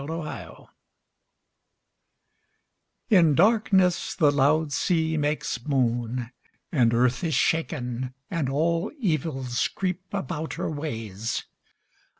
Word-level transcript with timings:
The 0.03 0.23
Charm 0.23 0.67
In 3.11 3.35
darkness 3.35 4.15
the 4.15 4.31
loud 4.31 4.71
sea 4.71 5.15
makes 5.15 5.63
moan; 5.67 6.31
And 6.71 6.91
earth 6.91 7.23
is 7.23 7.35
shaken, 7.35 8.15
and 8.31 8.49
all 8.49 8.91
evils 8.97 9.67
creep 9.67 10.11
About 10.11 10.53
her 10.55 10.71
ways. 10.71 11.43